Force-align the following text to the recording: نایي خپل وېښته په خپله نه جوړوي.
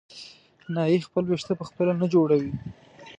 نایي 0.73 0.99
خپل 1.07 1.23
وېښته 1.27 1.53
په 1.59 1.63
خپله 1.69 1.93
نه 2.01 2.05
جوړوي. 2.13 2.51